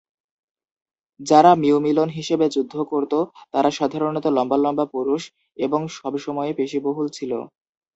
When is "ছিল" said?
7.17-7.31